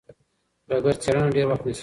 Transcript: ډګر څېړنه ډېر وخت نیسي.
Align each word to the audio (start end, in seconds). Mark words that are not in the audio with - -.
ډګر 0.69 0.95
څېړنه 1.01 1.29
ډېر 1.35 1.45
وخت 1.49 1.63
نیسي. 1.67 1.79